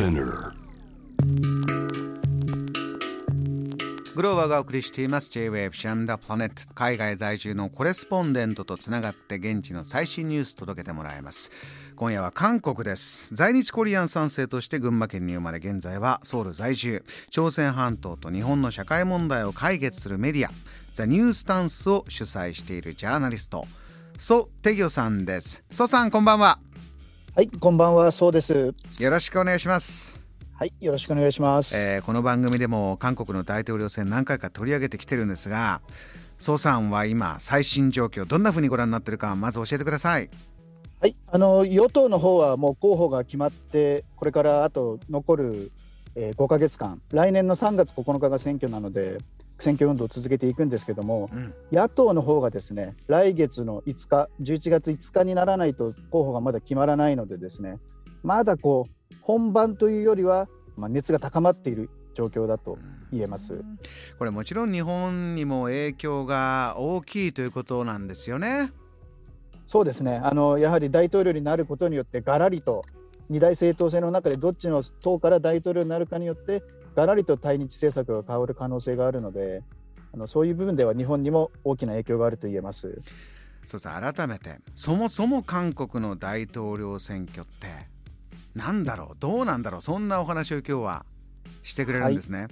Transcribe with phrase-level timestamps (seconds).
[0.00, 0.54] Spinner
[4.14, 5.30] グローバーがお送りしています。
[5.30, 6.72] J-Wave シャンダプラネット。
[6.74, 11.52] 海外在住のコレスポンデントとつながって現地の最新ニュース届けてもらいます。
[11.96, 13.34] 今夜は韓国です。
[13.34, 17.04] 在日コリアン3世として群馬県に生まれ現在はソウル在住。
[17.28, 20.50] 朝鮮半島と日本の社会問題を解決するメディア
[20.94, 23.66] ザ・ニュースタンスを主催しているジャーナリスト
[24.16, 25.62] ソ・テギョさんです。
[25.70, 26.58] ソさんこんばんは。
[27.32, 28.74] はい、こんばんは、そうです。
[28.98, 30.20] よろしくお願いします
[30.52, 31.76] はい、よろしくお願いします。
[31.76, 35.80] えーこの番組でも韓国の大統領選何回か取り上げてきてるんですが
[36.38, 40.28] ソさんは今最新状況どんなふうにご覧になってるかまず教えてください
[41.00, 45.72] はい、あの与党の方はもう候補が決まって、これからあと残る、
[46.16, 49.18] えー、5ヶ月間、来年の3月9日が選挙なので、
[49.62, 51.54] 選挙運動を続けていくんですけども、うん。
[51.70, 57.78] 野党の方がですね、来月の5日、11月5日にならないと候補がまだ決まらないのでですね、
[58.22, 62.78] まだこう本番というよりは、まあ、熱が高まっている状況だと
[63.12, 63.62] 言えます。
[64.18, 68.72] これもちろん日本にも影響が大きいということなんですよね。
[69.66, 70.20] そうですね。
[70.22, 72.82] あのやはり大統領になることによってがらりと
[73.30, 76.64] 二大政党制の中でどっちの党から大統領になるかによって
[76.96, 79.62] がらりと対日政策が変わる可能性があるので
[80.12, 83.00] あのそういう部分では日本にも大きな影響があると言えます。
[83.66, 87.68] そうさ改めてそもそも韓国の大統領選挙って
[88.56, 91.06] なんだろうどうなんだろうそんなお話を今日は
[91.62, 92.48] してくれるんですね、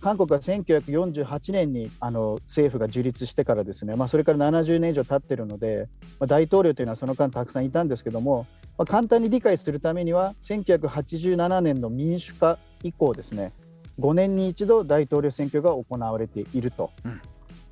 [0.00, 13.52] 韓国は1948年にあの政府が樹立してからですね、まあ、それから70年以上経ってるので、まあ、大統領というのはその間たくさんいたんですけども、まあ、簡単に理解するためには1987年の民主化以降ですね
[14.00, 17.20] 5年に一度大統領選挙が行われていると、うん。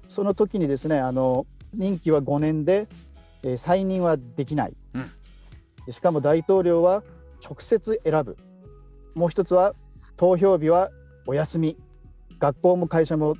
[0.08, 2.88] その時にですねあの任期は5年で、
[3.42, 5.10] えー再任はできない、うん。
[5.86, 7.02] でしかも大統領は
[7.42, 8.36] 直接選ぶ。
[9.14, 9.74] もう一つは
[10.16, 10.90] 投票日は
[11.30, 11.78] お休み。
[12.40, 13.36] 学校も会社も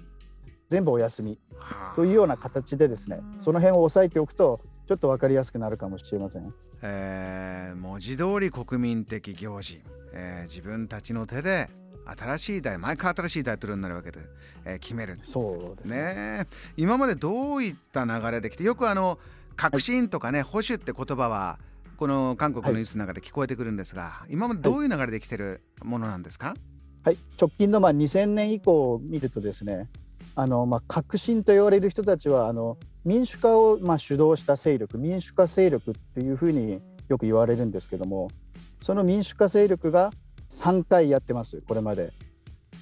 [0.69, 1.41] 全部お休み。
[1.59, 1.97] はあ。
[1.97, 6.55] というような形でですねその辺を押さえておくとちょっと分かりやすくなるかもしれません。
[6.83, 11.69] えー文字通り国民的行事、えー自分たちの手で
[12.07, 14.21] 新しい大毎回新しい大統領になるわけで、
[14.65, 15.19] えー決める。
[15.25, 15.97] そうですね。
[15.97, 16.15] ね
[16.45, 16.47] え。
[16.77, 19.19] 今までどういった流れできてよくあの
[19.57, 21.59] 革新とかね、保守って言葉は
[21.97, 26.57] この韓国のニュースの中で聞こえてくるんですが、今までどういう流れできてるものなんですか、はい、
[27.05, 29.89] 直近のまあ2000年以降を見るとですね
[30.35, 38.31] あのまあ革新と言われる人たちはあの民主化をまあ主導した勢力民主化勢力っていうふうによく言われるんですけども
[38.81, 40.13] その民主化勢力が
[40.51, 42.13] 3回やってますこれまで。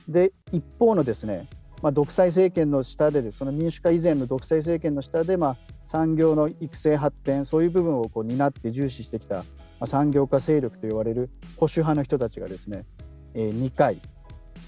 [0.09, 1.47] で一方のですね、
[1.83, 5.57] まあ、独裁政権の下でその民主化以前の独裁政権の下で、まあ、
[5.87, 9.45] 産業の育成発展そういう部分をこう担って重視してきた、ま
[9.81, 12.87] あ、産業化勢力と言われる保守派の人たちがですね、
[13.35, 14.01] えー2回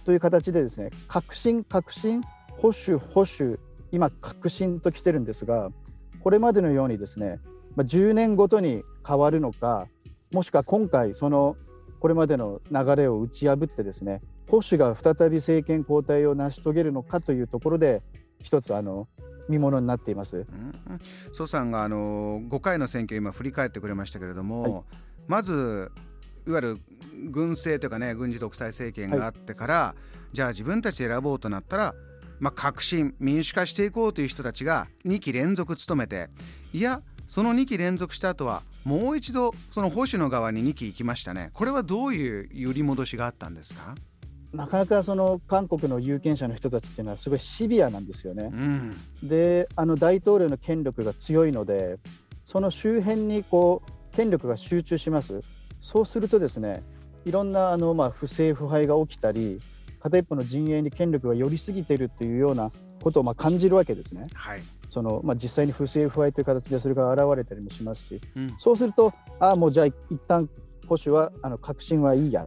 [0.04, 3.58] という形でですね革新革新保守保守
[3.92, 5.70] 今革新と来てるんですが
[6.22, 7.40] これまでのようにですね、
[7.76, 9.86] まあ、10年ごとに変わるのか
[10.32, 11.56] もしくは今回その
[11.98, 18.02] これまでの流れを打ち破ってですね保守が再び政権交代を成し遂げるのかというところで
[18.42, 19.06] 一つあの
[19.48, 20.38] 見ものになっています。
[20.38, 20.46] うん
[21.32, 24.82] ソさんがあの5回の選挙今振り返ってくれましたけれども、はい
[25.26, 25.92] まず
[26.46, 26.78] いわゆる
[27.30, 29.94] 軍政というかね軍事独裁政権があってから、
[30.32, 31.94] じゃあ自分たちで選ぼうとなったら、
[32.38, 36.30] まあ、革新民主化していこうという人たちが2期連続務めて
[36.72, 41.50] いやその2期連続した後はもう一度その保守の側に2期行きましたね。
[41.52, 43.94] これはどういう揺り戻しがあったんですか、
[44.52, 48.50] なかなかその韓国の有権者の人たちっていうのはすごいシビアなんですよね。
[48.52, 48.56] う。
[48.56, 48.96] ん。
[49.22, 51.98] であの大統領の権力が強いので
[52.44, 55.40] その周辺にこう権力が集中します。
[55.80, 56.82] そうするとですね
[57.24, 59.60] いろんなあの、まあ、不正腐敗が起きたり
[60.00, 62.70] 片一方の陣営に権力が寄りすぎているっていうような
[63.02, 64.26] ことをまあ感じるわけですね。
[64.34, 68.54] はい、その、まあ、実際に不正腐敗という形でそれが現れたりもしますしうん。
[68.58, 69.94] そうするとああもうじゃあ一
[70.26, 70.48] 旦
[70.86, 72.46] 保守はあの革新はいいや。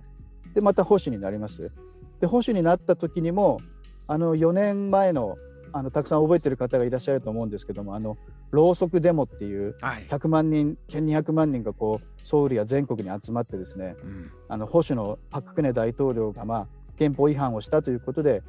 [0.53, 1.71] でまた保守になります。
[2.19, 3.59] で保守になった時にも
[4.07, 5.37] あの4年前の
[5.75, 8.15] あのたくさん覚えてる方がいらっしゃると思うんですけどもあの
[8.53, 16.67] ろうそくデモっていうはい100万人1200万人がこうソウルや全国に集まってですねうんあの保守のパク・クネ大統領が、まあ、
[16.97, 18.43] 憲法違反をしたということで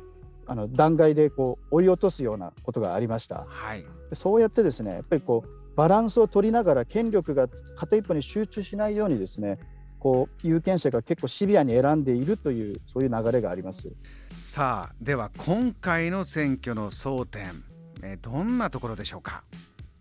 [0.47, 3.47] あの弾劾でこう追い落とすようなことがありました。
[3.49, 9.59] はいでそうやってですねやっぱりこうバランスを取りながら権力が片一方に集中しないようにですね
[9.99, 13.91] こう有権者が結構シビアに選んでいるというそういう流れがあります。
[14.29, 17.65] さあでは今回の選挙の争点、
[18.03, 19.45] えーどんなところでしょうか？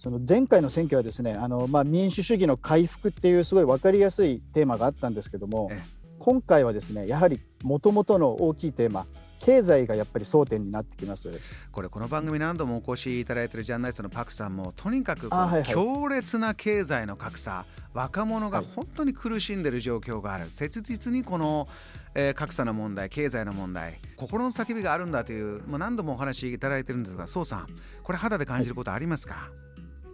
[0.03, 5.81] その前回の選挙はですねあの、まあ、民主主義の回復っていうすごい分かりやすいテーマがあったんですけどもえ
[6.19, 9.05] 今回はですねやはりもともとの大きいテーマ
[9.39, 11.29] 経済がやっぱり争点になってきます。
[11.71, 15.29] これこの番組何度もお越しいただいているジャーナリストのパクさんもとにかく
[15.67, 21.67] 強烈な経済の格差、若者が本当に苦しんでいる状況がある、切実にこの、
[22.13, 27.67] えー、格差の問題経済の問題心の叫びがあるんだというもう何度もお話しいただいてるんですが宋さん
[28.01, 29.62] これ肌で感じることありますか、はいい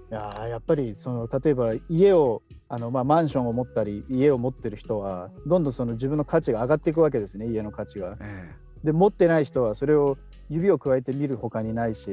[0.10, 8.18] ややっぱりその例えば家をあの、まあ、マンションを持ったり家を持ってる人はどんどんその自分の価値が上がっていくわけですね家の価値が。
[8.20, 10.18] えー、で持ってない人はそれを
[10.50, 12.10] 指を加えて見るほかにないし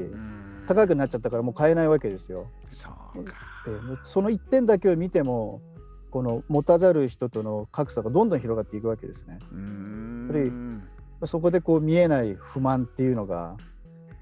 [0.69, 2.48] 高くなっちゃったからもう買えないわけですよ。
[2.69, 3.34] そうか、
[3.66, 5.62] えー、その一点だけを見ても
[6.10, 9.38] この持たざる人との格差がどんどん広がっていくわけですね。
[9.38, 13.56] やっぱりそこでこう見えない不満っていうのが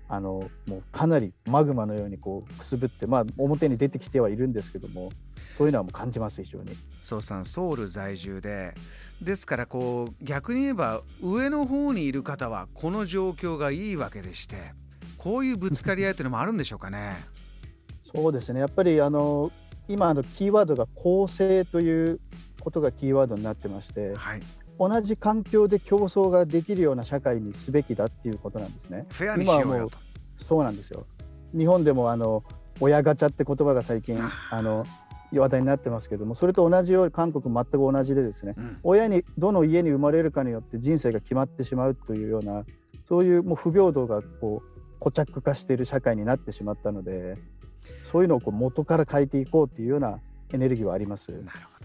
[0.09, 5.11] あのもうかなりマグマのようにこうくすぶって、まあ、表に出てきてはいるんですけども
[5.57, 6.77] そういうのはもう感じます非常に。
[7.03, 8.75] そうさんソウル在住で
[9.23, 14.57] ですからこう逆に言えば上の方にいる方はこの状況がいいわけでして
[15.17, 17.25] こういうぶつかり合いというのもあるんでしょうかね。
[18.01, 19.51] そうですねやっぱりあの
[19.89, 22.21] 今のキーワードが公正という
[22.61, 24.43] ことがキーワードになってまして、はい、
[24.79, 29.07] 同じ環境で競争ができるような社会にすべきだっていうことなんですね。
[29.11, 29.99] フェアにしようよと。
[30.37, 31.07] そうなんですよ。
[31.57, 32.43] 日本でもあの
[32.81, 34.19] 親ガチャって言葉が最近
[34.51, 34.85] あの
[35.33, 42.65] 話題になってますけどもそれと同じように韓国全く同じでですね、うん、親にどの家に生まれるかによって人生が決まってしまうというような
[43.09, 47.37] そういうもう不平等がこう固着化している社会になってしまったので
[48.05, 50.19] そういうのをこう元から変えていこうっていうような
[50.53, 51.33] エネルギーはあります。
[51.33, 51.84] なるほど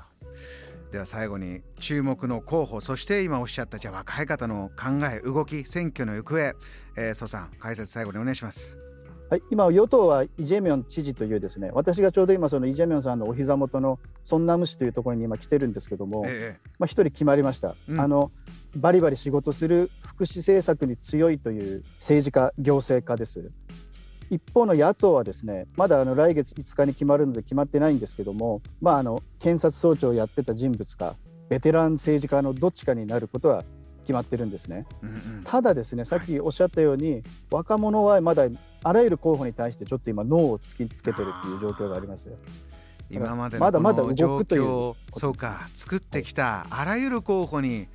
[0.91, 6.56] では最後に注目の候補そして今おっしゃったじゃ若い方の考え動き選挙の行方、
[6.97, 8.77] えー、蘇さん解説最後にお願いします。
[9.30, 18.31] はい、今、与党はイ・ジェミョン知事というですね私がちょうど今、そのイ・ジェミョンさんのお膝元のソンナム市というところに今来てるんですけども、ええ、まあ、1人決まりました、うん、あの、
[18.75, 23.51] バリバリ仕事する福祉政策に強いという政治家、行政家です。
[24.30, 31.16] 一方の野党はですねまだあの来月5日に決まるので決まってないんですけども、まあ、あの検察総長をやってた人物か
[31.50, 33.64] ベテラン政治家のどっちかになることは
[34.02, 38.48] 決まってるんですね、うんうん、ただですねさっきおっしゃったように、はい、若者はまだ
[38.84, 42.32] あらゆる候補に対してちょっと今ノーを突きつけてるっていう状況があります。
[43.12, 47.88] 今までのまだまだ動くというそうか作ってきたあらゆる候補に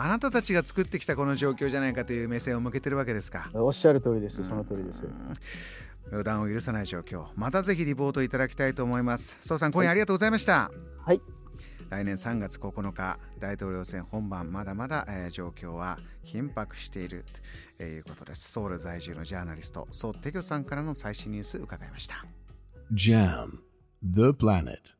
[0.00, 3.50] あなたたちが作ってきたこの状況じゃないかという目線を向けてるわけですか。
[3.52, 4.44] おっしゃる通りです。
[4.44, 5.02] その通りです。
[6.12, 7.26] 予断を許さない状況。
[7.34, 9.38] またぜひリポートいただきたいと思います。
[9.40, 10.70] 総さん今夜ありがとうございました。
[11.04, 11.20] はい。
[11.90, 14.52] 来年3月9日大統領選本番。
[14.52, 17.24] まだまだ、えー、状況は緊迫している。
[17.76, 18.52] ということです。
[18.52, 22.24] ソウル在住のジャーナリストソ・テギョさんからの最新ニュース伺いました。
[22.92, 23.58] JAM
[24.02, 24.97] The Planet